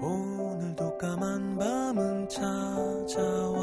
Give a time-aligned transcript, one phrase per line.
[0.00, 3.58] 오늘도 까만 밤은 찾아와.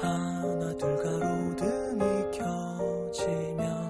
[0.00, 3.87] 하나 둘 가로등이 켜지면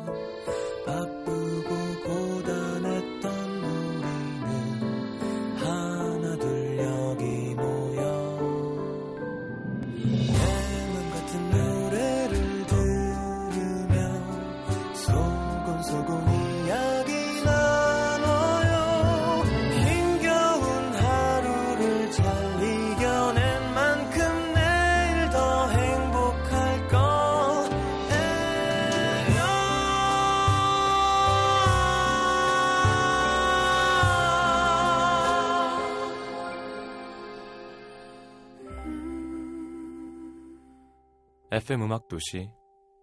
[41.68, 42.50] FM 음악 도시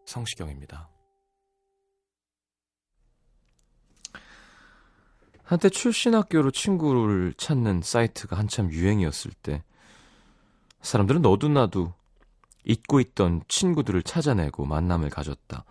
[0.07, 0.89] 성시경입니다.
[5.43, 9.63] 한때 출신 학교로 친구를 찾는 사이트가 한참 유행이었을 때
[10.81, 11.93] 사람들은 너도 나도
[12.63, 15.63] 잊고 있던 친구들을 찾아내고 만남을 가졌다.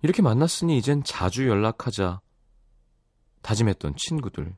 [0.00, 2.22] 이렇게 만났으니 이젠 자주 연락하자
[3.42, 4.56] 다짐했던 친구들.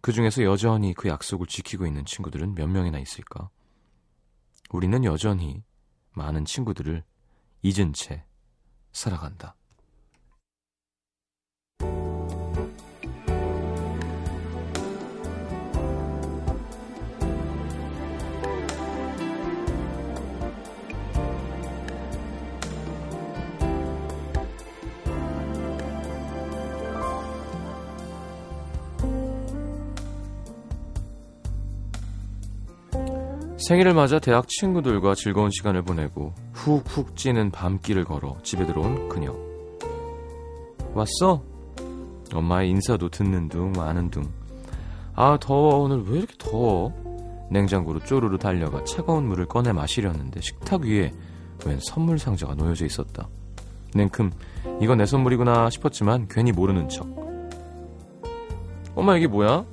[0.00, 3.48] 그 중에서 여전히 그 약속을 지키고 있는 친구들은 몇 명이나 있을까?
[4.70, 5.62] 우리는 여전히
[6.14, 7.04] 많은 친구들을
[7.62, 8.24] 잊은 채
[8.92, 9.56] 살아간다.
[33.68, 39.34] 생일을 맞아 대학 친구들과 즐거운 시간을 보내고 훅훅 찌는 밤길을 걸어 집에 들어온 그녀.
[40.92, 41.42] 왔어?
[42.34, 44.24] 엄마의 인사도 듣는 둥 마는 둥.
[45.14, 46.92] 아 더워 오늘 왜 이렇게 더워?
[47.50, 51.12] 냉장고로 쪼르르 달려가 차가운 물을 꺼내 마시려는데 식탁 위에
[51.64, 53.28] 웬 선물 상자가 놓여져 있었다.
[53.94, 54.30] 냉큼
[54.82, 57.06] 이건 내 선물이구나 싶었지만 괜히 모르는 척.
[58.94, 59.64] 엄마 이게 뭐야?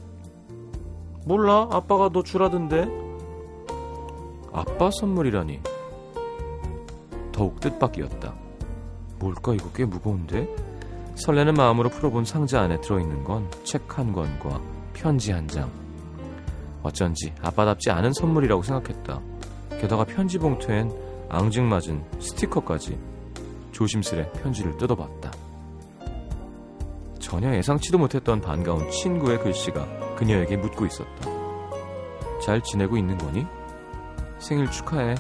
[1.26, 3.11] 몰라 아빠가 너 주라던데
[4.54, 5.60] 아빠 선물이라니.
[7.32, 8.34] 더욱 뜻밖이었다.
[9.20, 10.48] 뭘까 이거 꽤 무거운데?
[11.16, 14.62] 설레는 마음으로 풀어본 상자 안에 들어있는 건 책 한 권과
[14.94, 15.70] 편지 한 장.
[16.84, 19.22] 어쩐지 아빠답지 않은 선물이라고 생각했다.
[19.80, 20.92] 게다가 편지 봉투엔
[21.30, 22.98] 앙증맞은 스티커까지.
[23.72, 25.32] 조심스레 편지를 뜯어봤다.
[27.20, 31.30] 전혀 예상치도 못했던 반가운 친구의 글씨가 그녀에게 묻고 있었다.
[32.44, 33.46] 잘 지내고 있는 거니?
[34.42, 35.16] 생일 축하해.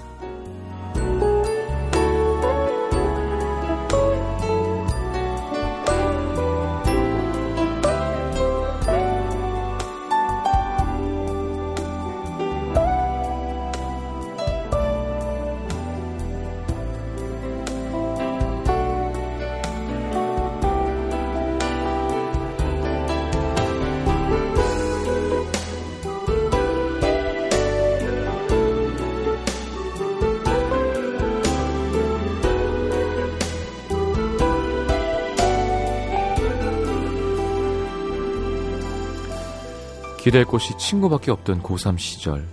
[40.21, 42.45] 기댈 곳이 친구밖에 없던 고3 시절.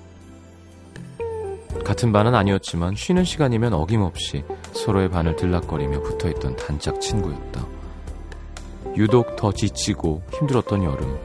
[1.84, 4.42] 같은 반은 아니었지만 쉬는 시간이면 어김없이
[4.72, 7.66] 서로의 반을 들락거리며 붙어있던 단짝 친구였다.
[8.96, 11.18] 유독 더 지치고 힘들었던 여름.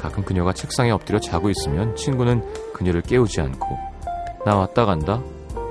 [0.00, 3.78] 가끔 그녀가 책상에 엎드려 자고 있으면 친구는 그녀를 깨우지 않고
[4.44, 5.22] 나 왔다 간다.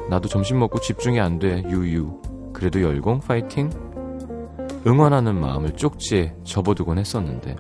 [0.10, 1.64] 나도 점심 먹고 집중이 안 돼.
[1.68, 2.54] 유유.
[2.54, 3.70] 그래도 열공 파이팅.
[4.88, 7.58] 응원하는 마음을 쪽지에 접어두곤 했었는데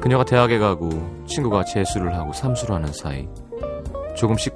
[0.00, 0.88] 그녀가 대학에 가고
[1.26, 3.28] 친구가 재수를 하고 삼수를 하는 사이
[4.16, 4.54] 조금씩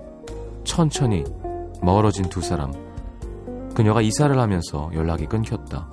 [0.64, 1.24] 천천히
[1.82, 2.72] 멀어진 두 사람
[3.74, 5.88] 그녀가 이사를 하면서 연락이 끊겼다.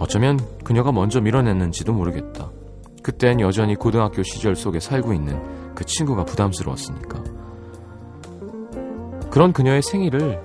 [0.00, 2.50] 어쩌면 그녀가 먼저 밀어냈는지도 모르겠다.
[3.02, 7.22] 그땐 여전히 고등학교 시절 속에 살고 있는 그 친구가 부담스러웠으니까.
[9.30, 10.40] 그런 그녀의 생일을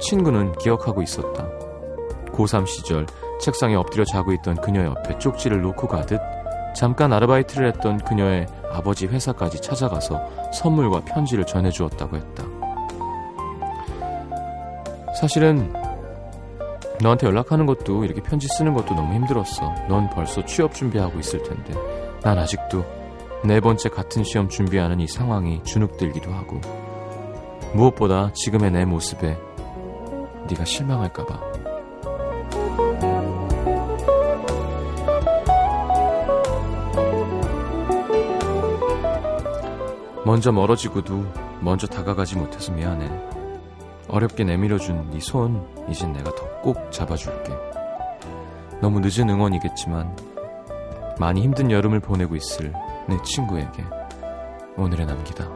[0.00, 1.46] 친구는 기억하고 있었다.
[2.32, 3.06] 고3 시절
[3.40, 6.18] 책상에 엎드려 자고 있던 그녀 옆에 쪽지를 놓고 가듯
[6.76, 12.44] 잠깐 아르바이트를 했던 그녀의 아버지 회사까지 찾아가서 선물과 편지를 전해주었다고 했다.
[15.18, 15.72] 사실은
[17.00, 19.74] 너한테 연락하는 것도 이렇게 편지 쓰는 것도 너무 힘들었어.
[19.88, 21.72] 넌 벌써 취업 준비하고 있을 텐데.
[22.22, 22.84] 난 아직도
[23.42, 26.60] 네 번째 같은 시험 준비하는 이 상황이 주눅들기도 하고.
[27.72, 29.38] 무엇보다 지금의 내 모습에
[30.50, 31.65] 네가 실망할까봐.
[40.26, 41.24] 먼저 멀어지고도
[41.60, 43.08] 먼저 다가가지 못해서 미안해.
[44.08, 47.52] 어렵게 내밀어준 네 손, 이젠 내가 더 꼭 잡아줄게.
[48.80, 50.16] 너무 늦은 응원이겠지만,
[51.20, 52.72] 많이 힘든 여름을 보내고 있을
[53.08, 53.84] 내 친구에게
[54.76, 55.48] 오늘의 남기다.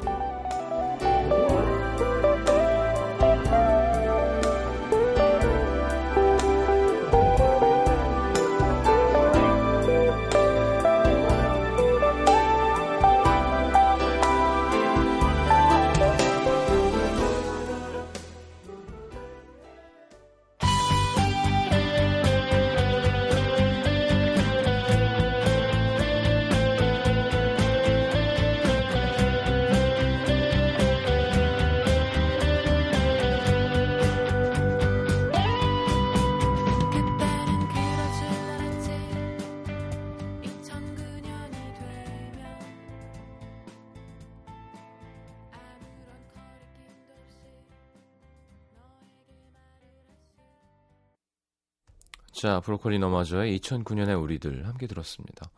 [52.60, 55.50] 브로콜리 너마저의 2009년의 우리들 함께 들었습니다.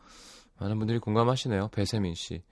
[0.59, 1.69] 많은 분들이 공감하시네요.
[1.69, 2.43] 배세민 씨.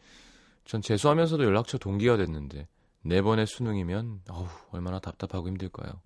[0.65, 2.67] 전 재수하면서도 연락처 동기가 됐는데
[3.03, 6.01] 네 번의 수능이면 어우, 얼마나 답답하고 힘들까요?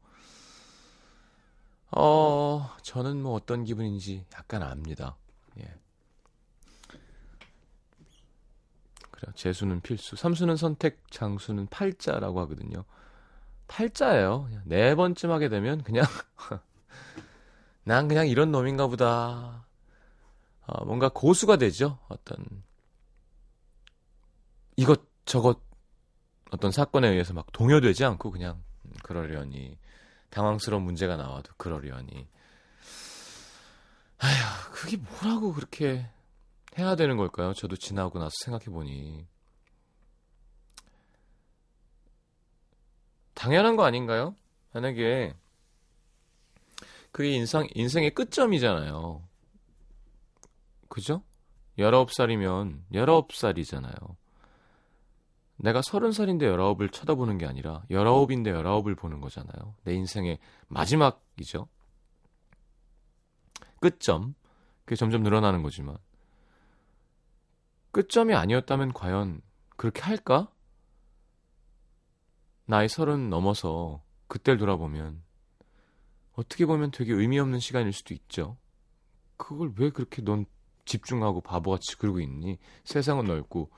[1.91, 5.17] 어, 저는 뭐 어떤 기분인지 약간 압니다.
[5.59, 5.73] 예.
[9.11, 9.33] 그래요.
[9.35, 10.15] 재수는 필수.
[10.15, 12.83] 삼수는 선택, 장수는 팔자라고 하거든요.
[13.67, 14.49] 팔자예요.
[14.65, 16.05] 네 번쯤 하게 되면 그냥
[17.85, 19.65] 난 그냥 이런 놈인가 보다.
[20.65, 21.99] 어, 뭔가 고수가 되죠.
[22.09, 22.37] 어떤
[24.75, 25.61] 이것 저것
[26.51, 28.63] 어떤 사건에 의해서 막 동요되지 않고 그냥
[29.03, 29.77] 그러려니
[30.31, 32.27] 당황스러운 문제가 나와도 그러려니
[34.17, 36.09] 아휴 그게 뭐라고 그렇게
[36.77, 37.53] 해야 되는 걸까요?
[37.53, 39.27] 저도 지나고 나서 생각해 보니
[43.35, 44.35] 당연한 거 아닌가요?
[44.73, 45.35] 만약에
[47.15, 49.25] 그게 인상, 인생의 끝점이잖아요.
[50.89, 51.23] 그죠?
[51.79, 54.17] 19살이면 19살이잖아요.
[55.55, 59.75] 내가 30살인데 19을 쳐다보는 게 아니라 19인데 19을 보는 거잖아요.
[59.85, 61.69] 내 인생의 마지막이죠.
[63.79, 64.35] 끝점.
[64.83, 65.97] 그게 점점 늘어나는 거지만.
[67.91, 69.39] 끝점이 아니었다면 과연
[69.77, 70.51] 그렇게 할까?
[72.65, 75.23] 나이 30 넘어서 그때를 돌아보면
[76.35, 78.57] 어떻게 보면 되게 의미 없는 시간일 수도 있죠.
[79.37, 80.45] 그걸 왜 그렇게 넌
[80.85, 82.59] 집중하고 바보같이 그러고 있니?
[82.83, 83.69] 세상은 넓고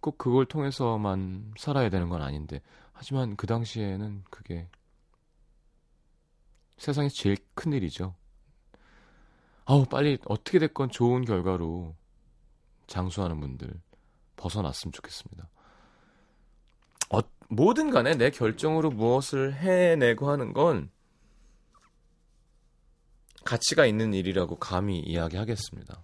[0.00, 2.60] 꼭 그걸 통해서만 살아야 되는 건 아닌데
[2.92, 4.68] 하지만 그 당시에는 그게
[6.76, 8.14] 세상에서 제일 큰 일이죠.
[9.64, 11.94] 아우 빨리 어떻게 됐건 좋은 결과로
[12.88, 13.72] 장수하는 분들
[14.36, 15.48] 벗어났으면 좋겠습니다.
[17.10, 20.90] 어, 뭐든 간에 내 결정으로 무엇을 해내고 하는 건
[23.44, 26.02] 가치가 있는 일이라고 감히 이야기하겠습니다.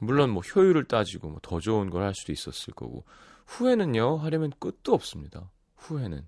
[0.00, 3.04] 물론 뭐 효율을 따지고 뭐 더 좋은 걸 할 수도 있었을 거고
[3.46, 5.50] 후회는요 하려면 끝도 없습니다.
[5.76, 6.26] 후회는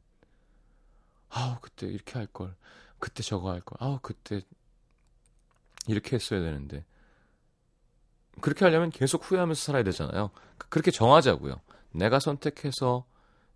[1.30, 2.54] 아우 그때 이렇게 할 걸,
[2.98, 4.42] 그때 저거 할 걸, 아우 그때
[5.88, 6.84] 이렇게 했어야 되는데
[8.40, 10.30] 그렇게 하려면 계속 후회하면서 살아야 되잖아요.
[10.70, 11.60] 그렇게 정하자고요.
[11.92, 13.06] 내가 선택해서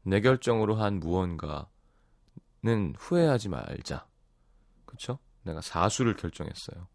[0.02, 1.66] 내 결정으로 한 무언가는
[2.98, 4.06] 후회하지 말자.
[4.86, 5.18] 그렇죠?
[5.42, 6.86] 내가 사수를 결정했어요.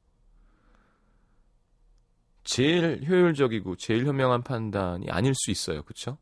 [2.43, 5.81] 제일 효율적이고 제일 현명한 판단이 아닐 수 있어요.
[5.83, 6.17] 그렇죠?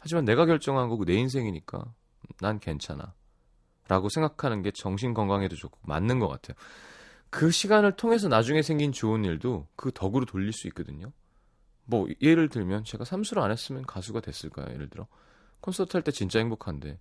[0.00, 1.84] 하지만 내가 결정한 거고 내 인생이니까
[2.40, 3.14] 난 괜찮아.
[3.88, 6.56] 라고 생각하는 게 정신 건강에도 좋고 맞는 것 같아요.
[7.30, 11.12] 그 시간을 통해서 나중에 생긴 좋은 일도 그 덕으로 돌릴 수 있거든요.
[11.84, 14.72] 뭐 예를 들면 제가 삼수를 안 했으면 가수가 됐을까요?
[14.72, 15.06] 예를 들어
[15.60, 16.98] 콘서트 할 때 진짜 행복한데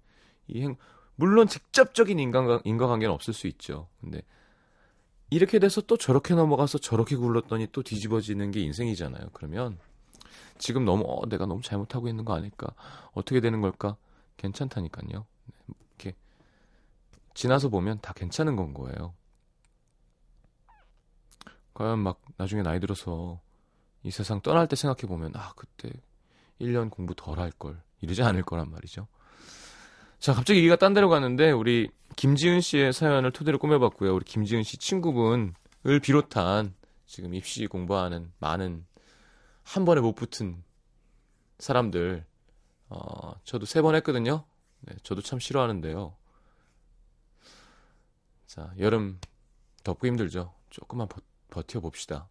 [0.47, 0.75] 이 행,
[1.21, 3.87] 물론 직접적인 인간 인과관계는 없을 수 있죠.
[4.01, 4.23] 근데
[5.29, 9.29] 이렇게 돼서 또 저렇게 넘어가서 저렇게 굴렀더니 또 뒤집어지는 게 인생이잖아요.
[9.33, 9.77] 그러면
[10.57, 12.73] 지금 너무 어, 내가 너무 잘못하고 있는 거 아닐까?
[13.13, 13.97] 어떻게 되는 걸까?
[14.37, 15.27] 괜찮다니까요.
[15.91, 16.15] 이렇게
[17.35, 19.13] 지나서 보면 다 괜찮은 건 거예요.
[21.75, 23.39] 과연 막 나중에 나이 들어서
[24.01, 25.91] 이 세상 떠날 때 생각해 보면 아 그때
[26.59, 29.07] 1년 공부 덜 할 걸 이러지 않을 거란 말이죠.
[30.21, 34.13] 자 갑자기 얘기가 딴 데로 갔는데 우리 김지은 씨의 사연을 토대로 꾸며봤고요.
[34.13, 35.53] 우리 김지은 씨 친구분을
[36.03, 36.75] 비롯한
[37.07, 38.85] 지금 입시 공부하는 많은
[39.63, 40.63] 한 번에 못 붙은
[41.57, 42.23] 사람들
[42.89, 44.45] 어, 저도 세 번 했거든요.
[44.81, 46.15] 네, 저도 참 싫어하는데요.
[48.45, 49.19] 자 여름
[49.83, 50.53] 덥고 힘들죠.
[50.69, 52.29] 조금만 버, 버텨봅시다.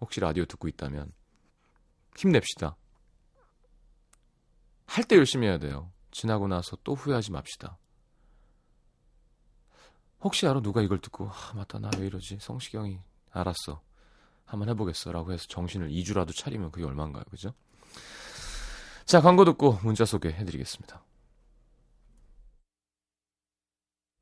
[0.00, 1.12] 혹시 라디오 듣고 있다면
[2.16, 2.76] 힘냅시다.
[4.86, 5.90] 할 때 열심히 해야 돼요.
[6.12, 7.78] 지나고 나서 또 후회하지 맙시다.
[10.20, 13.00] 혹시 알아 누가 이걸 듣고 아 맞다 나 왜 이러지 성시경이
[13.32, 13.82] 알았어
[14.44, 17.52] 한번 해보겠어 라고 해서 정신을 2주라도 차리면 그게 얼마인가요 그죠?
[19.04, 21.02] 자 광고 듣고 문자 소개해드리겠습니다.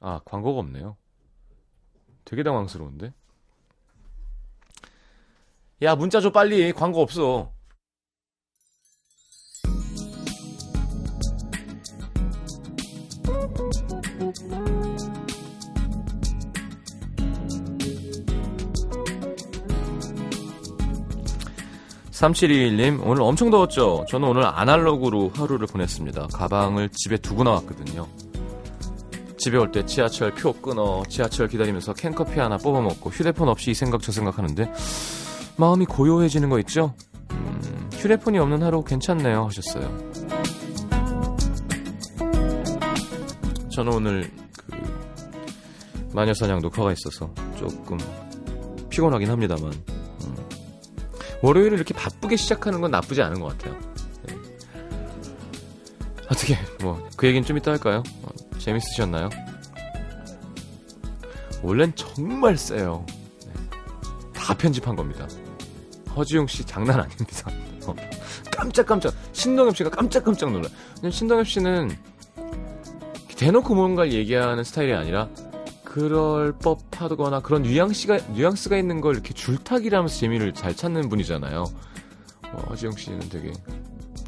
[0.01, 0.97] 아 광고가 없네요.
[2.25, 3.13] 되게 당황스러운데
[5.83, 7.53] 야 문자 줘 빨리 광고 없어
[22.21, 28.07] (3721님) 오늘 엄청 더웠죠 저는 오늘 아날로그로 하루를 보냈습니다 가방을 집에 두고 나왔거든요
[29.39, 33.75] 집에 올 때 지하철 표 끊어 지하철 기다리면서 캔커피 하나 뽑아 먹고 휴대폰 없이 이
[33.75, 34.71] 생각 저 생각 하는데
[35.57, 36.93] 마음이 고요해지는 거 있죠?
[37.31, 40.11] 음, 휴대폰이 없는 하루 괜찮네요 하셨어요.
[43.73, 44.77] 저는 오늘 그
[46.13, 47.97] 마녀사냥 녹화가 있어서 조금
[48.91, 50.00] 피곤하긴 합니다만 음,
[51.43, 53.79] 월요일을 이렇게 바쁘게 시작하는 건 나쁘지 않은 것 같아요.
[54.27, 54.37] 네.
[56.31, 58.03] 어떻게 뭐 그 얘기는 좀 이따 할까요?
[58.23, 58.29] 어,
[58.59, 59.29] 재밌으셨나요?
[61.63, 63.05] 원래는 정말 세요.
[63.45, 63.53] 네.
[64.33, 65.29] 다 편집한 겁니다.
[66.17, 67.51] 허지용 씨 장난 아닙니다.
[67.87, 67.95] 어,
[68.51, 70.67] 깜짝깜짝 신동엽 씨가 깜짝깜짝 놀라.
[70.97, 71.91] 왜냐면 신동엽 씨는
[73.37, 75.29] 대놓고 뭔가를 얘기하는 스타일이 아니라
[75.91, 81.65] 그럴 법하거나 그런 뉘앙스가 뉘앙스가 있는 걸 이렇게 줄타기를 하면서 재미를 잘 찾는 분이잖아요.
[82.53, 83.53] 어, 허지용 씨는 되게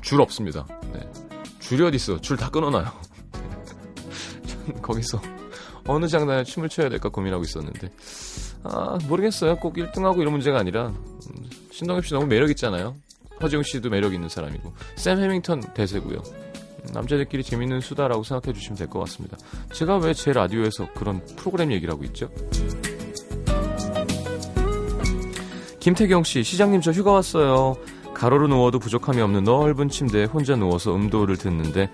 [0.00, 0.66] 줄 없습니다.
[0.92, 1.00] 네.
[1.60, 2.20] 줄이 어디 있어?
[2.20, 2.86] 줄 다 끊어놔요.
[4.44, 5.22] 전 거기서
[5.86, 7.92] 어느 장단에 춤을 춰야 될까 고민하고 있었는데
[8.64, 9.54] 아 모르겠어요.
[9.58, 12.96] 꼭 1등하고 이런 문제가 아니라 음, 신동엽 씨 너무 매력 있잖아요.
[13.40, 16.22] 허지웅 씨도 매력 있는 사람이고 샘 해밍턴 대세고요.
[16.84, 19.36] 음, 남자들끼리 재밌는 수다라고 생각해 주시면 될 것 같습니다.
[19.72, 22.28] 제가 왜 제 라디오에서 그런 프로그램 얘기를 하고 있죠?
[25.80, 27.74] 김태경 씨, 시장님 저 휴가 왔어요.
[28.14, 31.90] 가로로 누워도 부족함이 없는 넓은 침대에 혼자 누워서 음도를 듣는데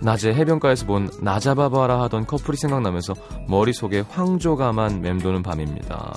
[0.00, 3.14] 낮에 해변가에서 본 나잡아봐라 하던 커플이 생각나면서
[3.48, 6.12] 머릿속에 황조가만 맴도는 밤입니다.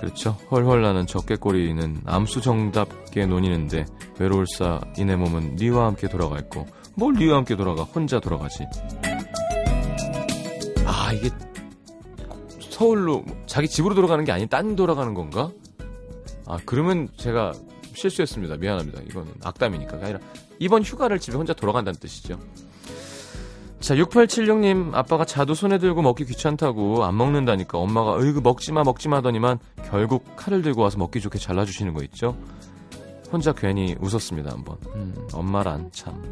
[0.00, 0.36] 그렇죠.
[0.50, 3.86] 헐헐 나는 적개꼬리는 암수 정답게 논이는데
[4.18, 6.66] 외로울사 이내 몸은 니와 함께 돌아갈고
[6.96, 8.64] 뭘 니와 함께 돌아가 혼자 돌아가지.
[10.86, 11.30] 아 이게
[12.60, 15.50] 서울로 자기 집으로 돌아가는 게 아닌 딴 돌아가는 건가?
[16.46, 17.52] 아 그러면 제가
[17.94, 18.56] 실수했습니다.
[18.56, 19.00] 미안합니다.
[19.08, 20.18] 이건 악담이니까 아니라
[20.58, 22.38] 이번 휴가를 집에 혼자 돌아간다는 뜻이죠.
[23.80, 29.58] 자, 6876님, 아빠가 자두 손에 들고 먹기 귀찮다고 안 먹는다니까 엄마가 으이그 먹지마 먹지마 하더니만
[29.90, 32.34] 결국 칼을 들고 와서 먹기 좋게 잘라주시는 거 있죠?
[33.34, 34.76] 혼자 괜히 웃었습니다, 한번.
[34.94, 36.22] 음, 엄마란 참.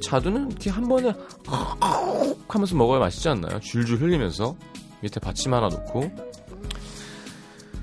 [0.00, 1.12] 자두는 이렇게 한 번에
[2.48, 3.60] 하면서 먹어야 맛있지 않나요?
[3.60, 4.56] 줄줄 흘리면서
[5.02, 6.10] 밑에 받침 하나 놓고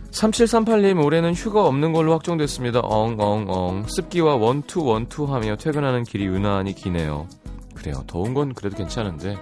[0.09, 2.79] 3738님 올해는 휴가 없는 걸로 확정됐습니다.
[2.79, 7.27] 엉엉엉 습기와 원투 원투 하며 퇴근하는 길이 유난히 기네요.
[7.75, 8.03] 그래요.
[8.07, 9.37] 더운 건 그래도 괜찮은데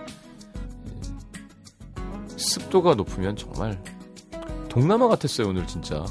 [2.36, 3.82] 습도가 높으면 정말
[4.68, 6.04] 동남아 같았어요 오늘 진짜.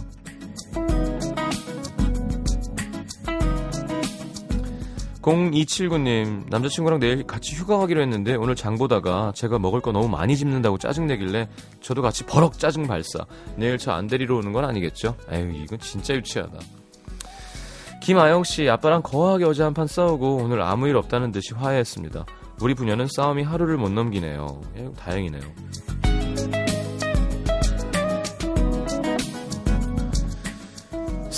[5.22, 10.36] 0279님, 남자친구랑 내일 같이 휴가 가기로 했는데 오늘 장 보다가 제가 먹을 거 너무 많이
[10.36, 11.48] 집는다고 짜증내길래
[11.80, 13.24] 저도 같이 버럭 짜증 발사.
[13.56, 15.16] 내일 저 안 데리러 오는 건 아니겠죠?
[15.30, 16.58] 에휴, 이건 진짜 유치하다.
[18.02, 22.26] 김아영 씨, 아빠랑 거하게 어제 한 판 싸우고 오늘 아무 일 없다는 듯이 화해했습니다.
[22.60, 24.60] 우리 부녀는 싸움이 하루를 못 넘기네요.
[24.76, 25.42] 에휴, 다행이네요.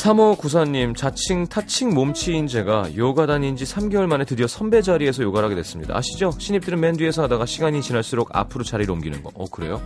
[0.04, 5.56] 3594님, 자칭 타칭 몸치인 제가 요가 다닌 지 3개월 만에 드디어 선배 자리에서 요가를 하게
[5.56, 5.96] 됐습니다.
[5.96, 6.30] 아시죠?
[6.38, 9.30] 신입들은 맨 뒤에서 하다가 시간이 지날수록 앞으로 자리를 옮기는 거.
[9.34, 9.80] 어, 그래요?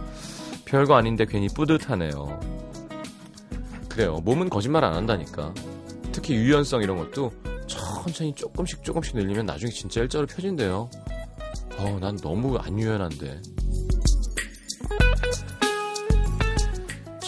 [0.65, 2.41] 별거 아닌데 괜히 뿌듯하네요.
[3.89, 4.21] 그래요.
[4.25, 5.55] 몸은 거짓말 안 한다니까.
[6.11, 7.31] 특히 유연성 이런 것도
[7.69, 10.91] 천천히 조금씩 조금씩 늘리면 나중에 진짜 일자로 펴진대요.
[11.79, 13.41] 어, 난 너무 안 유연한데.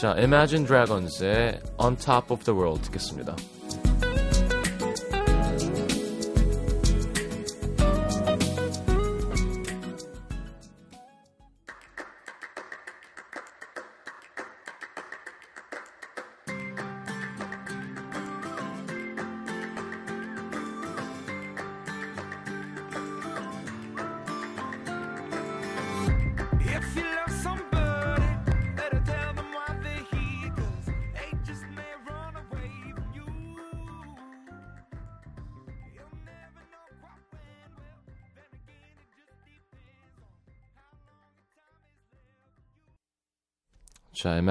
[0.00, 3.36] 자, Imagine Dragons의 On Top of the World 듣겠습니다.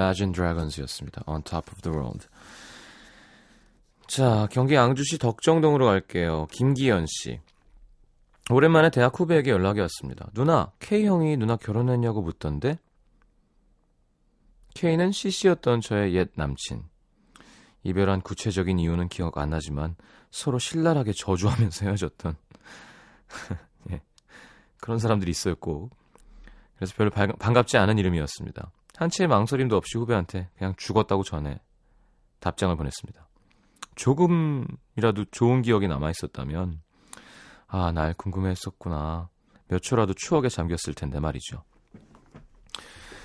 [0.00, 1.22] Imagine Dragons였습니다.
[1.26, 2.26] On Top of the World.
[4.08, 6.46] 자, 경기 양주시 덕정동으로 갈게요.
[6.50, 7.38] 김기현 씨.
[8.50, 10.28] 오랜만에 대학 후배에게 연락이 왔습니다.
[10.32, 12.78] 누나, K 형이 누나 결혼했냐고 묻던데?
[14.74, 16.82] K는 CC였던 저의 옛 남친.
[17.82, 19.96] 이별한 구체적인 이유는 기억 안 나지만
[20.30, 22.36] 서로 신랄하게 저주하면서 헤어졌던
[23.92, 24.00] 예.
[24.80, 25.90] 그런 사람들이 있어요 꼭.
[26.76, 28.70] 그래서 별로 발- 반갑지 않은 이름이었습니다.
[29.00, 31.58] 한치의 망설임도 없이 후배한테 그냥 죽었다고 전해
[32.40, 33.26] 답장을 보냈습니다.
[33.94, 36.82] 조금이라도 좋은 기억이 남아 있었다면
[37.66, 39.30] 아, 날 궁금해했었구나.
[39.68, 41.64] 몇 초라도 추억에 잠겼을 텐데 말이죠.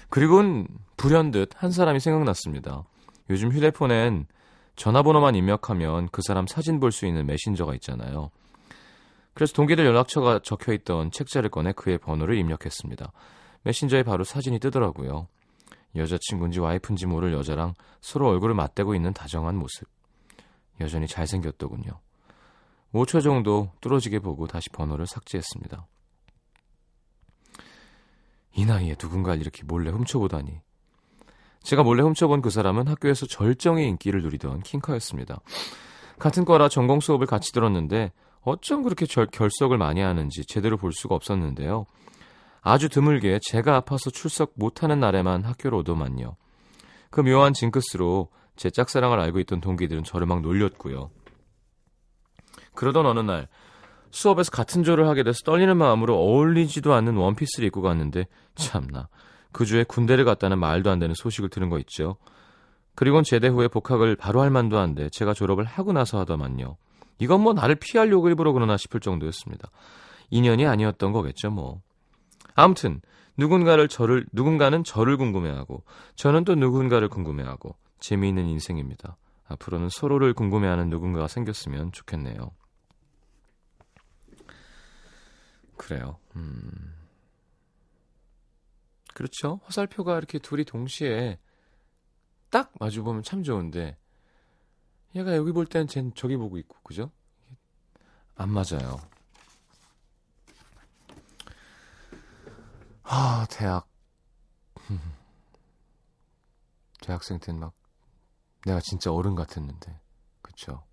[0.09, 2.83] 그리고는 불현듯 한 사람이 생각났습니다.
[3.29, 4.27] 요즘 휴대폰엔
[4.77, 8.31] 전화번호만 입력하면 그 사람 사진 볼 수 있는 메신저가 있잖아요.
[9.33, 13.11] 그래서 동기들 연락처가 적혀 있던 책자를 꺼내 그의 번호를 입력했습니다.
[13.63, 15.27] 메신저에 바로 사진이 뜨더라고요.
[15.95, 19.87] 여자친구인지 와이프인지 모를 여자랑 서로 얼굴을 맞대고 있는 다정한 모습.
[20.79, 21.99] 여전히 잘생겼더군요.
[22.93, 25.87] 5초 정도 뚫어지게 보고 다시 번호를 삭제했습니다.
[28.55, 30.61] 이 나이에 누군가를 이렇게 몰래 훔쳐보다니.
[31.63, 35.41] 제가 몰래 훔쳐본 그 사람은 학교에서 절정의 인기를 누리던 킹커였습니다.
[36.19, 41.15] 같은 과라 전공 수업을 같이 들었는데 어쩜 그렇게 절, 결석을 많이 하는지 제대로 볼 수가
[41.15, 41.85] 없었는데요.
[42.67, 46.35] 아주 드물게 제가 아파서 출석 못하는 날에만 학교로 오더만요.
[47.11, 51.11] 그 묘한 징크스로 제 짝사랑을 알고 있던 동기들은 저를 막 놀렸고요.
[52.73, 53.47] 그러던 어느 날
[54.09, 59.09] 수업에서 같은 조를 하게 돼서 떨리는 마음으로 어울리지도 않는 원피스를 입고 갔는데 참나
[59.51, 62.17] 그 주에 군대를 갔다는 말도 안 되는 소식을 들은 거 있죠.
[62.95, 66.77] 그리곤 제대 후에 복학을 바로 할 만도 한데 제가 졸업을 하고 나서 하더만요.
[67.19, 69.69] 이건 뭐 나를 피하려고 일부러 그러나 싶을 정도였습니다.
[70.31, 71.84] 인연이 아니었던 거겠죠 뭐.
[72.55, 73.01] 아무튼
[73.37, 75.83] 누군가를 저를 누군가는 저를 궁금해하고
[76.15, 79.17] 저는 또 누군가를 궁금해하고 재미있는 인생입니다.
[79.47, 82.51] 앞으로는 서로를 궁금해하는 누군가가 생겼으면 좋겠네요.
[85.77, 86.17] 그래요.
[86.35, 86.95] 음.
[89.13, 89.59] 그렇죠.
[89.63, 91.39] 화살표가 이렇게 둘이 동시에
[92.49, 93.97] 딱 마주 보면 참 좋은데
[95.15, 97.11] 얘가 여기 볼 때는 쟨 저기 보고 있고 그죠?
[98.35, 98.97] 안 맞아요.
[103.17, 103.87] 아 대학
[107.01, 107.71] 대학생 때는 막
[108.65, 109.97] 내가 진짜 어른 같았는데
[110.41, 110.83] 그쵸?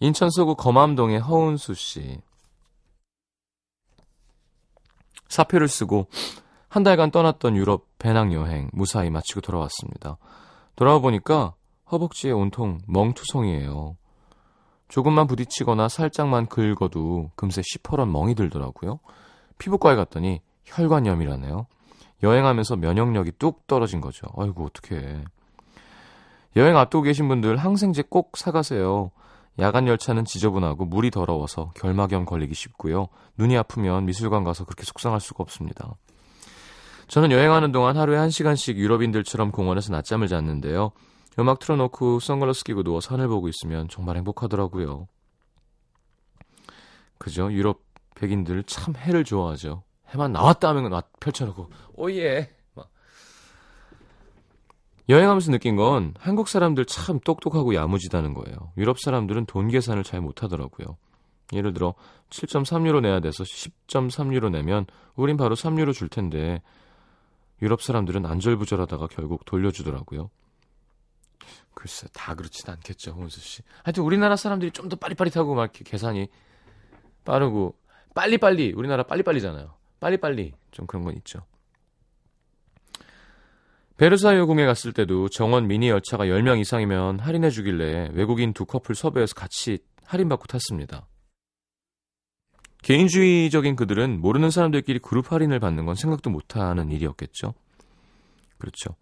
[0.00, 2.20] 인천 서구 검암동의 허은수 씨
[5.28, 6.08] 사표를 쓰고
[6.68, 10.18] 한 달간 떠났던 유럽 배낭여행 무사히 마치고 돌아왔습니다.
[10.74, 11.54] 돌아와 보니까
[11.92, 13.96] 허벅지에 온통 멍투성이에요.
[14.92, 18.98] 조금만 부딪히거나 살짝만 긁어도 금세 시퍼런 멍이 들더라고요.
[19.56, 21.66] 피부과에 갔더니 혈관염이라네요.
[22.22, 24.26] 여행하면서 면역력이 뚝 떨어진 거죠.
[24.36, 25.24] 아이고 어떡해.
[26.56, 29.10] 여행 앞두고 계신 분들 항생제 꼭 사가세요.
[29.60, 33.08] 야간 열차는 지저분하고 물이 더러워서 결막염 걸리기 쉽고요.
[33.38, 35.94] 눈이 아프면 미술관 가서 그렇게 속상할 수가 없습니다.
[37.08, 40.92] 저는 여행하는 동안 하루에 한 시간씩 유럽인들처럼 공원에서 낮잠을 잤는데요.
[41.38, 45.08] 음악 틀어놓고 선글라스 끼고 누워 산을 보고 있으면 정말 행복하더라고요.
[47.18, 47.52] 그죠?
[47.52, 47.80] 유럽
[48.16, 49.82] 백인들 참 해를 좋아하죠.
[50.08, 52.90] 해만 나왔다 하면 나 펼쳐놓고 오예 막.
[55.08, 58.72] 여행하면서 느낀 건 한국 사람들 참 똑똑하고 야무지다는 거예요.
[58.76, 60.96] 유럽 사람들은 돈 계산을 잘 못하더라고요.
[61.52, 61.94] 예를 들어
[62.30, 66.62] 7.3유로 내야 돼서 10.3유로 내면 우린 바로 3유로 줄 텐데
[67.60, 70.30] 유럽 사람들은 안절부절하다가 결국 돌려주더라고요.
[71.74, 73.62] 글쎄 다 그렇진 않겠죠, 홍수 씨.
[73.82, 76.28] 하여튼 우리나라 사람들이 좀 더 빠릿빠릿하고 막 이렇게 계산이
[77.24, 77.76] 빠르고
[78.14, 79.74] 빨리빨리 우리나라 빨리빨리잖아요.
[80.00, 81.40] 빨리빨리 좀 그런 건 있죠.
[83.96, 89.34] 베르사유 궁에 갔을 때도 정원 미니 열차가 10명 이상이면 할인해 주길래 외국인 두 커플 섭외해서
[89.34, 91.06] 같이 할인받고 탔습니다.
[92.82, 97.54] 개인주의적인 그들은 모르는 사람들끼리 그룹 할인을 받는 건 생각도 못하는 일이었겠죠.
[98.58, 98.96] 그렇죠.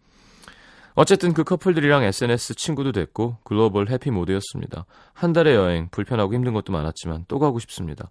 [0.95, 4.87] 어쨌든 그 커플들이랑 SNS 친구도 됐고 글로벌 해피 모드였습니다.
[5.15, 8.11] 한 달의 여행 불편하고 힘든 것도 많았지만 또 가고 싶습니다.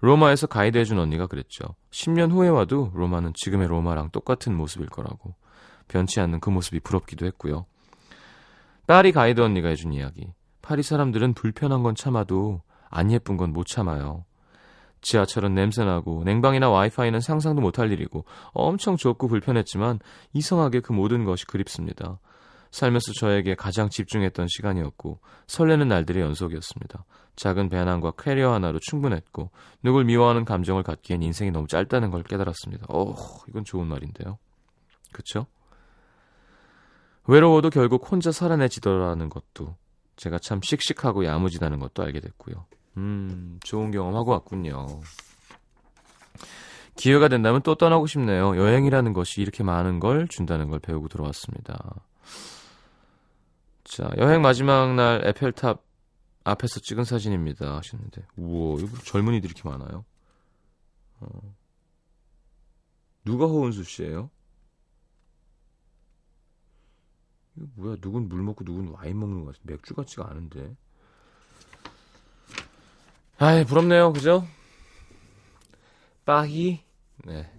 [0.00, 1.64] 로마에서 가이드 해준 언니가 그랬죠.
[1.90, 5.34] 10년 후에 와도 로마는 지금의 로마랑 똑같은 모습일 거라고.
[5.88, 7.66] 변치 않는 그 모습이 부럽기도 했고요.
[8.86, 10.28] 파리 가이드 언니가 해준 이야기.
[10.62, 14.24] 파리 사람들은 불편한 건 참아도 안 예쁜 건 못 참아요.
[15.00, 20.00] 지하철은 냄새나고 냉방이나 와이파이는 상상도 못할 일이고 엄청 좁고 불편했지만
[20.32, 22.18] 이상하게 그 모든 것이 그립습니다.
[22.70, 27.04] 살면서 저에게 가장 집중했던 시간이었고 설레는 날들의 연속이었습니다.
[27.36, 29.50] 작은 배낭과 캐리어 하나로 충분했고
[29.82, 32.86] 누굴 미워하는 감정을 갖기엔 인생이 너무 짧다는 걸 깨달았습니다.
[32.88, 33.14] 어,
[33.48, 34.38] 이건 좋은 말인데요.
[35.12, 35.46] 그쵸?
[37.26, 39.76] 외로워도 결국 혼자 살아내지더라는 것도
[40.16, 42.66] 제가 참 씩씩하고 야무지다는 것도 알게 됐고요.
[42.98, 45.00] 음, 좋은 경험하고 왔군요.
[46.96, 48.56] 기회가 된다면 또 떠나고 싶네요.
[48.56, 52.02] 여행이라는 것이 이렇게 많은 걸 준다는 걸 배우고 들어왔습니다.
[53.84, 55.80] 자, 여행 마지막 날 에펠탑
[56.42, 57.76] 앞에서 찍은 사진입니다.
[57.76, 58.26] 하셨는데.
[58.36, 60.04] 우와, 이거 젊은이들이 이렇게 많아요.
[61.20, 61.28] 어.
[63.24, 64.30] 누가 허은수 씨예요?
[67.56, 67.96] 이거 뭐야?
[68.00, 69.58] 누군 물 먹고 누군 와인 먹는 거 같아.
[69.62, 70.74] 맥주 같지가 않은데.
[73.38, 74.12] 아이, 부럽네요.
[74.12, 74.46] 그죠?
[76.24, 76.82] 빠히.
[77.24, 77.50] 네.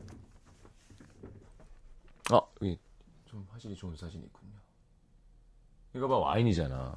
[2.32, 2.78] 아, 여기
[3.26, 4.52] 좀 화질이 좋은 사진이 있군요.
[5.96, 6.94] 이거 봐, 와인이잖아.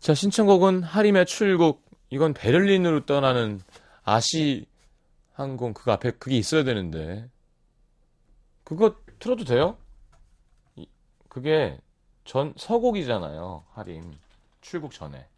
[0.00, 1.84] 자, 신청곡은 하림의 출국.
[2.10, 3.60] 이건 베를린으로 떠나는
[4.04, 4.66] 아시
[5.32, 7.28] 항공 그거 앞에 그게 있어야 되는데.
[8.64, 9.78] 그거 틀어도 돼요?
[10.76, 10.88] 이-
[11.28, 11.78] 그게
[12.24, 13.64] 전 서곡이잖아요.
[13.72, 14.12] 하림.
[14.60, 15.28] 출국 전에.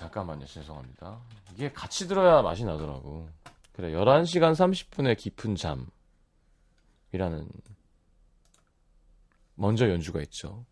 [0.00, 0.46] 잠깐만요.
[0.46, 1.20] 죄송합니다.
[1.52, 3.28] 이게 같이 들어야 맛이 나더라고.
[3.72, 5.86] 그래, 11시간 30분의 깊은 잠
[7.12, 7.46] 이라는
[9.56, 10.64] 먼저 연주가 있죠.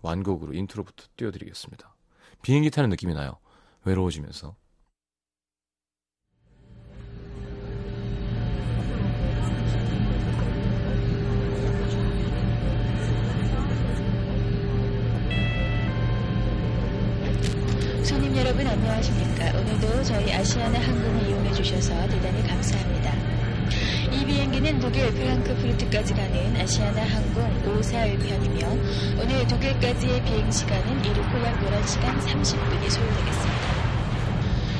[0.00, 1.94] 완곡으로 인트로부터 띄워드리겠습니다.
[2.40, 3.38] 비행기 타는 느낌이 나요.
[3.84, 4.56] 외로워지면서.
[18.60, 19.58] 여러분 안녕하십니까?
[19.58, 23.10] 오늘도 저희 아시아나 항공을 이용해 주셔서 대단히 감사합니다.
[24.12, 32.18] 이 비행기는 독일 프랑크푸르트까지 가는 아시아나 항공 541편이며 오늘 독일까지의 비행 시간은 이르고 약 11시간
[32.20, 33.80] 30분이 소요되겠습니다.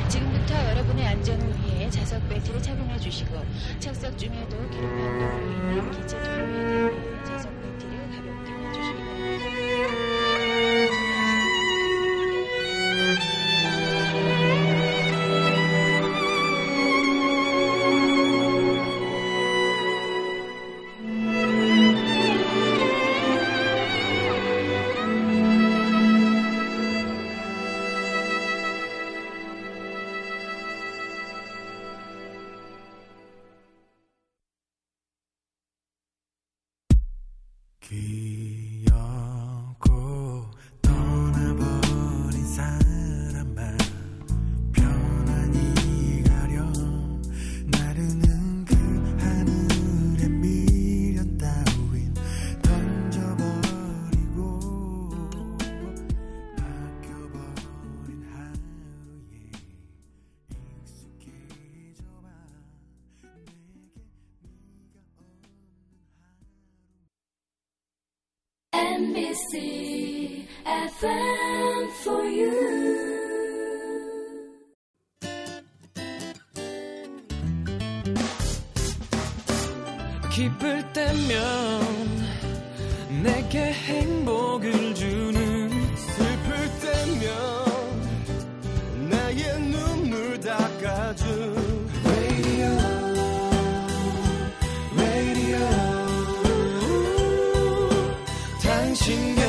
[0.08, 3.34] 지금부터 여러분의 안전을 위해 좌석 벨트를 착용해 주시고
[3.78, 6.99] 착석 중에도 기록 변동으로 인한 기체 도로에 대해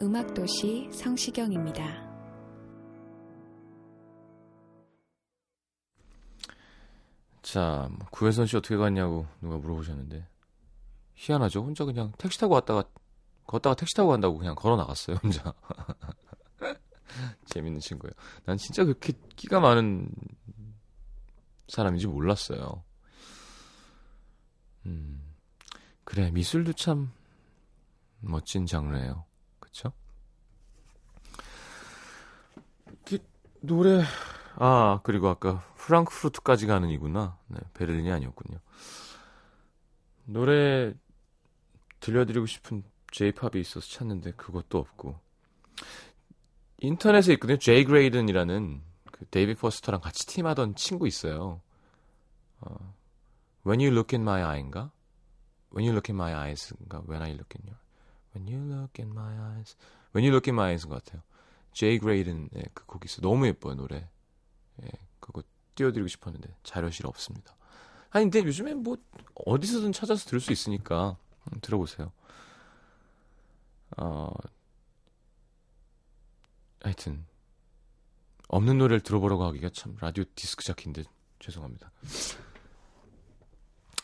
[0.00, 2.06] 음악도시 성시경입니다.
[7.42, 10.24] 자, 뭐 구혜선 씨 어떻게 갔냐고 누가 물어보셨는데
[11.16, 11.62] 희한하죠.
[11.62, 12.84] 혼자 그냥 택시 타고 왔다가
[13.46, 15.52] 걷다가 택시 타고 간다고 그냥 걸어 나갔어요, 혼자.
[17.46, 18.12] 재밌는 친구예요.
[18.44, 20.10] 난 진짜 그렇게 끼가 많은
[21.66, 22.84] 사람인지 몰랐어요.
[24.86, 25.34] 음,
[26.04, 27.10] 그래 미술도 참
[28.20, 29.27] 멋진 장르예요.
[29.78, 29.92] 그쵸?
[33.04, 33.18] 그
[33.60, 34.02] 노래
[34.56, 37.38] 아 그리고 아까 프랑크푸르트까지 가는 이구나.
[37.46, 38.58] 네, 베를린이 아니었군요.
[40.24, 40.92] 노래
[42.00, 45.18] 들려드리고 싶은 J-팝이 있어서 찾는데 그것도 없고
[46.80, 47.58] 인터넷에 있거든요.
[47.58, 51.60] 제이 그레이든이라는 그 데이빗 포스터랑 같이 팀하던 친구 있어요.
[52.60, 52.94] 어,
[53.66, 54.90] When you look in my eye인가?
[55.74, 57.02] When you look in my eyes인가?
[57.08, 57.78] When I look in your
[58.38, 59.76] When you look in my eyes
[60.14, 61.22] When you look in my eyes인 것 같아요.
[61.72, 63.20] 제이 그레이든의 그 곡이 있어.
[63.20, 64.08] 너무 예뻐요 노래.
[64.82, 64.88] 예,
[65.20, 65.42] 그거
[65.74, 67.54] 띄워드리고 싶었는데 자료실 없습니다.
[68.10, 68.96] 아니 근데 요즘에 뭐
[69.34, 71.16] 어디서든 찾아서 들을 수 있으니까
[71.52, 72.10] 음, 들어보세요.
[73.96, 74.30] 어,
[76.80, 77.26] 하여튼
[78.48, 81.04] 없는 노래를 들어보라고 하기가 참 라디오 디스크 자키인데
[81.38, 81.90] 죄송합니다.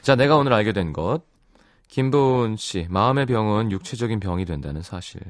[0.03, 1.23] 자, 내가 오늘 알게 된 것.
[1.89, 5.21] 김보은 씨, 마음의 병은 육체적인 병이 된다는 사실.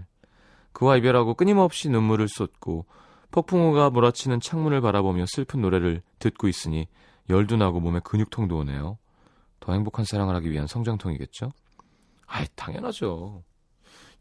[0.72, 2.86] 그와 이별하고 끊임없이 눈물을 쏟고
[3.30, 6.88] 폭풍우가 몰아치는 창문을 바라보며 슬픈 노래를 듣고 있으니
[7.28, 8.98] 열도 나고 몸에 근육통도 오네요.
[9.60, 11.52] 더 행복한 사랑을 하기 위한 성장통이겠죠?
[12.26, 13.42] 아이, 당연하죠.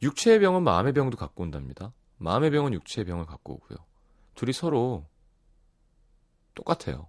[0.02, 1.94] 육체의 병은 마음의 병도 갖고 온답니다.
[2.18, 3.78] 마음의 병은 육체의 병을 갖고 오고요.
[4.36, 5.06] 둘이 서로
[6.56, 7.08] 똑같아요.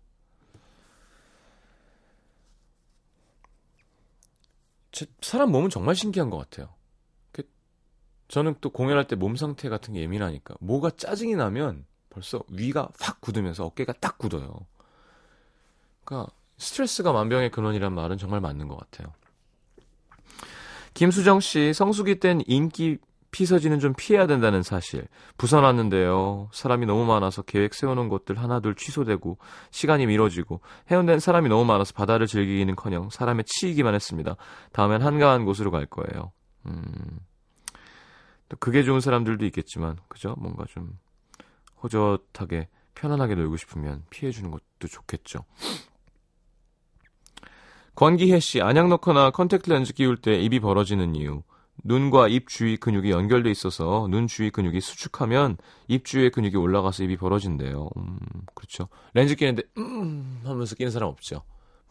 [5.20, 6.72] 사람 몸은 정말 신기한 것 같아요.
[7.32, 7.42] 그,
[8.28, 13.20] 저는 또 공연할 때 몸 상태 같은 게 예민하니까 뭐가 짜증이 나면 벌써 위가 확
[13.20, 14.66] 굳으면서 어깨가 딱 굳어요.
[16.04, 19.12] 그러니까 스트레스가 만병의 근원이란 말은 정말 맞는 것 같아요.
[20.94, 22.98] 김수정 씨, 성수기 땐 인기
[23.34, 25.08] 피서지는 좀 피해야 된다는 사실.
[25.36, 26.50] 부산 왔는데요.
[26.52, 29.38] 사람이 너무 많아서 계획 세워놓은 것들 하나둘 취소되고
[29.72, 30.60] 시간이 미뤄지고
[30.92, 34.36] 해운대는 사람이 너무 많아서 바다를 즐기기는커녕 사람에 치이기만 했습니다.
[34.72, 36.30] 다음엔 한가한 곳으로 갈 거예요.
[36.66, 36.84] 음.
[38.48, 40.36] 또 그게 좋은 사람들도 있겠지만 그죠?
[40.38, 40.96] 뭔가 좀
[41.82, 45.44] 호젓하게 편안하게 놀고 싶으면 피해 주는 것도 좋겠죠.
[47.96, 51.42] 권기혜 씨, 안약 넣거나 컨택트 렌즈 끼울 때 입이 벌어지는 이유.
[51.82, 55.56] 눈과 입 주위 근육이 연결돼 있어서 눈 주위 근육이 수축하면
[55.88, 57.90] 입 주위의 근육이 올라가서 입이 벌어진대요.
[57.96, 58.18] 음,
[58.54, 58.88] 그렇죠.
[59.12, 61.42] 렌즈 끼는데 음 하면서 끼는 사람 없죠.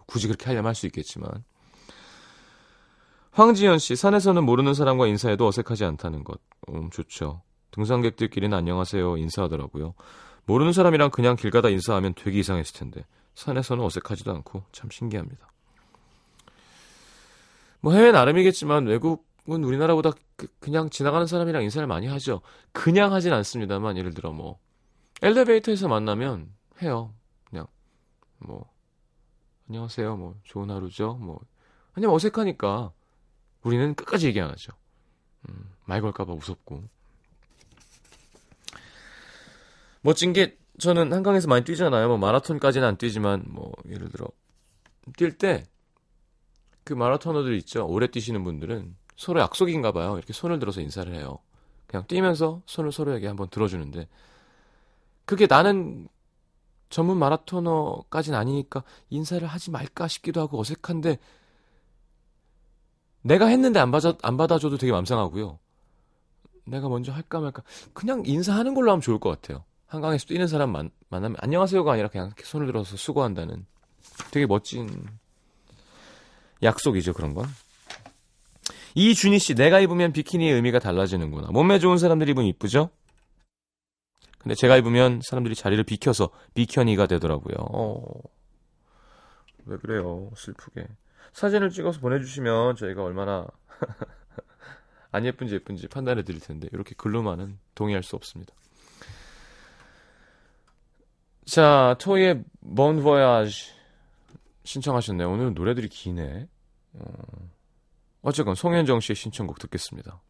[0.05, 1.43] 굳이 그렇게 하려면 할 수 있겠지만.
[3.31, 6.39] 황지연 씨, 산에서는 모르는 사람과 인사해도 어색하지 않다는 것.
[6.69, 7.41] 음, 좋죠.
[7.71, 9.95] 등산객들끼리는 안녕하세요 인사하더라고요.
[10.45, 15.51] 모르는 사람이랑 그냥 길 가다 인사하면 되게 이상했을 텐데 산에서는 어색하지도 않고 참 신기합니다.
[17.79, 22.41] 뭐 해외 나름이겠지만 외국은 우리나라보다 그, 냥 지나가는 사람이랑 인사를 많이 하죠.
[22.71, 24.59] 그냥 하진 않습니다만 예를 들어 뭐
[25.21, 27.13] 엘리베이터에서 만나면 해요.
[27.45, 27.67] 그냥
[28.39, 28.71] 뭐
[29.67, 30.15] 안녕하세요.
[30.15, 31.15] 뭐 좋은 하루죠.
[31.15, 31.39] 뭐
[31.93, 32.91] 아니면 어색하니까
[33.63, 34.71] 우리는 끝까지 얘기 안 하죠.
[35.49, 36.83] 음, 말 걸까봐 무섭고.
[40.01, 42.07] 멋진 게 저는 한강에서 많이 뛰잖아요.
[42.07, 44.27] 뭐 마라톤까지는 안 뛰지만 뭐 예를 들어
[45.17, 45.65] 뛸 때
[46.83, 47.85] 그 마라토너들 있죠.
[47.87, 50.17] 오래 뛰시는 분들은 서로 약속인가 봐요.
[50.17, 51.39] 이렇게 손을 들어서 인사를 해요.
[51.87, 54.09] 그냥 뛰면서 손을 서로에게 한번 들어주는데
[55.23, 56.09] 그게 나는
[56.89, 61.19] 전문 마라토너까진 아니니까 인사를 하지 말까 싶기도 하고 어색한데
[63.21, 65.57] 내가 했는데 안 받아 안 받아줘도 되게 맘상하고요.
[66.65, 69.63] 내가 먼저 할까 말까 그냥 인사하는 걸로 하면 좋을 것 같아요.
[69.87, 73.65] 한강에서 뛰는 사람 만, 만나면 안녕하세요가 아니라 그냥 이렇게 손을 들어서 수고한다는
[74.31, 75.07] 되게 멋진
[76.61, 77.47] 약속이죠 그런 건.
[78.95, 81.49] 이준희 씨, 내가 입으면 비키니의 의미가 달라지는구나.
[81.51, 82.89] 몸매 좋은 사람들이 입으면 이쁘죠?
[84.37, 87.55] 근데 제가 입으면 사람들이 자리를 비켜서 비켜니가 되더라고요.
[87.71, 88.03] 어.
[89.65, 90.29] 왜 그래요?
[90.35, 90.85] 슬프게.
[91.31, 93.47] 사진을 찍어서 보내주시면 저희가 얼마나
[95.11, 98.53] 안 예쁜지 예쁜지 판단해 드릴 텐데 이렇게 글로만은 동의할 수 없습니다.
[101.45, 102.43] 자, 토이의
[102.75, 103.71] Bon Voyage
[104.65, 105.31] 신청하셨네요.
[105.31, 106.47] 오늘은 노래들이 기네.
[106.93, 107.52] 어...
[108.23, 110.21] 어쨌건 송현정 씨의 신청곡 듣겠습니다.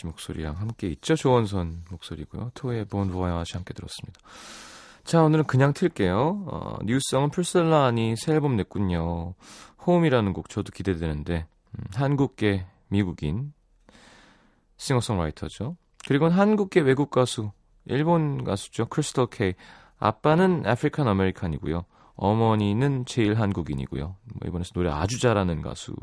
[0.00, 1.14] 씨 목소리랑 함께 있죠.
[1.14, 2.50] 조원선 목소리고요.
[2.54, 4.20] 토이의 Bon Voyage 함께 들었습니다.
[5.04, 6.44] 자, 오늘은 그냥 틀게요.
[6.46, 9.34] 어, New Song은 프리실라 안이 새 앨범 냈군요.
[9.86, 13.52] Home이라는 곡 저도 기대되는데 음, 한국계 미국인
[14.78, 15.76] 싱어송라이터죠.
[16.08, 17.50] 그리고는 한국계 외국 가수
[17.84, 18.86] 일본 가수죠.
[18.86, 19.54] 크리스털 K.
[19.98, 21.84] 아빠는 African American이고요.
[22.14, 24.04] 어머니는 재일 한국인이고요.
[24.04, 25.94] 뭐 일본에서 노래 아주 잘하는 가수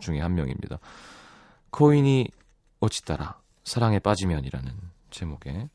[0.00, 0.78] 중에 한 명입니다.
[1.70, 2.28] 恋に
[2.80, 4.72] おちたら 사랑에 빠지면이라는
[5.10, 5.68] 제목의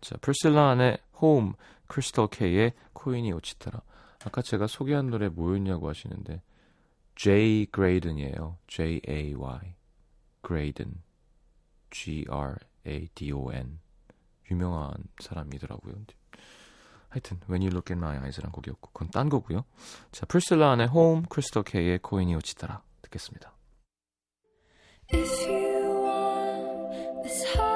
[0.00, 1.54] 자 프리실라 안의 홈
[1.86, 3.80] 크리스털 K의 恋におちたら
[4.24, 6.40] 아까 제가 소개한 노래 뭐였냐고 하시는데
[7.16, 8.58] J 그레이든이에요.
[8.66, 9.74] J A Y
[10.40, 11.02] 그레이든
[11.90, 13.78] G R A D O N
[14.50, 15.94] 유명한 사람이더라고요.
[17.08, 19.64] 하여튼 When You Look in My Eyes라는 곡이었고 그건 딴 거고요.
[20.10, 23.52] 자 프리실라 안의 홈 크리스털 K의 코인이 어찌따라 듣겠습니다.
[27.24, 27.73] It's hard.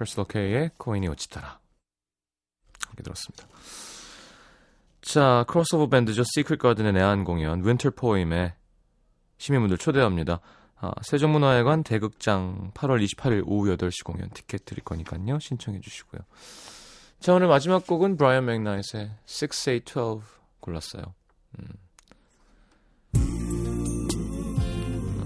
[0.00, 1.60] 크리스털 K의 恋におちたら
[2.86, 3.46] 함께 들었습니다.
[5.02, 6.22] 자, 크로스오버 밴드죠.
[6.24, 8.54] 시크릿 가든의 내한 공연 Winter Poem에
[9.36, 10.40] 시민분들 초대합니다.
[10.76, 15.38] 아, 세종문화회관 대극장 8월 28일 오후 8시 공연 티켓 드릴 거니까요.
[15.38, 16.22] 신청해 주시고요.
[17.18, 20.22] 자, 오늘 마지막 곡은 브라이언 맥나잇의 6, 8, 12
[20.60, 21.14] 골랐어요.
[21.58, 21.66] 음.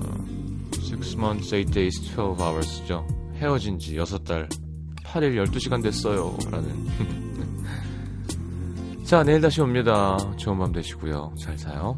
[0.00, 0.24] 어,
[0.72, 3.06] 6 months, 8 days, 12 hours죠.
[3.37, 4.63] 헤어진 지 6달
[5.14, 6.37] 8일 12시간 됐어요.
[6.50, 6.68] 라는.
[9.07, 10.18] 자, 내일 다시 옵니다.
[10.37, 11.35] 좋은 밤 되시고요.
[11.38, 11.96] 잘 자요.